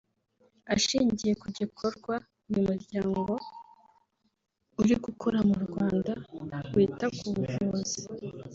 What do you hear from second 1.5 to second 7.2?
gikorwa uyu muryango uri gukora mu Rwanda wita